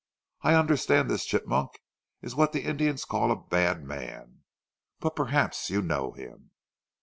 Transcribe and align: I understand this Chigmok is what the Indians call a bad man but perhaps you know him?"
I 0.41 0.55
understand 0.55 1.11
this 1.11 1.27
Chigmok 1.27 1.75
is 2.23 2.33
what 2.33 2.53
the 2.53 2.63
Indians 2.63 3.05
call 3.05 3.29
a 3.31 3.35
bad 3.35 3.83
man 3.83 4.41
but 4.99 5.15
perhaps 5.15 5.69
you 5.69 5.83
know 5.83 6.13
him?" 6.13 6.49